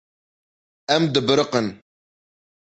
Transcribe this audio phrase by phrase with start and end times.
[0.95, 1.69] Em dibiriqin.